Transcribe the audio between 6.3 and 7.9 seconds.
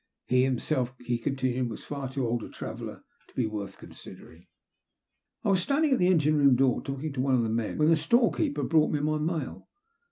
room door, talking to one of the men, when